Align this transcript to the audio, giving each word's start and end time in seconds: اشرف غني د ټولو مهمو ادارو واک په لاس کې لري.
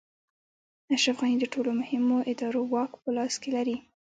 اشرف 0.95 1.17
غني 1.21 1.35
د 1.39 1.45
ټولو 1.53 1.71
مهمو 1.81 2.17
ادارو 2.31 2.61
واک 2.73 2.91
په 3.01 3.09
لاس 3.17 3.33
کې 3.41 3.49
لري. 3.57 3.77